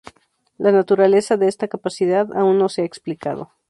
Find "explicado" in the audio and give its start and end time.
2.85-3.51